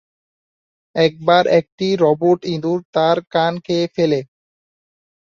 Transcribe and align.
একবার 0.95 1.43
একটি 1.59 1.87
রোবট 1.95 2.39
ইঁদুর 2.45 2.79
তার 2.95 3.17
কান 3.33 3.53
খেয়ে 3.65 3.87
ফেলে। 3.95 4.19